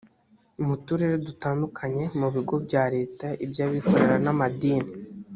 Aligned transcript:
mu 0.65 0.75
turere 0.85 1.15
dutandukanye 1.27 2.03
mu 2.19 2.27
bigo 2.33 2.55
bya 2.65 2.83
leta 2.95 3.27
iby’abikorera 3.45 4.15
n’amadini 4.25 4.91